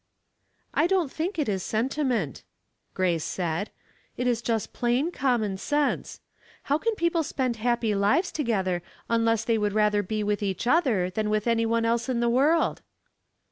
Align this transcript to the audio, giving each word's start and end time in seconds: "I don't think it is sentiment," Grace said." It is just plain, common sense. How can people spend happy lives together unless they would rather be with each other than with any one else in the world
"I 0.73 0.87
don't 0.87 1.11
think 1.11 1.37
it 1.37 1.47
is 1.47 1.61
sentiment," 1.61 2.41
Grace 2.95 3.23
said." 3.23 3.69
It 4.17 4.25
is 4.25 4.41
just 4.41 4.73
plain, 4.73 5.11
common 5.11 5.57
sense. 5.57 6.21
How 6.63 6.79
can 6.79 6.95
people 6.95 7.21
spend 7.21 7.57
happy 7.57 7.93
lives 7.93 8.31
together 8.31 8.81
unless 9.11 9.43
they 9.43 9.59
would 9.59 9.73
rather 9.73 10.01
be 10.01 10.23
with 10.23 10.41
each 10.41 10.65
other 10.65 11.11
than 11.11 11.29
with 11.29 11.45
any 11.45 11.67
one 11.67 11.85
else 11.85 12.09
in 12.09 12.19
the 12.19 12.29
world 12.29 12.81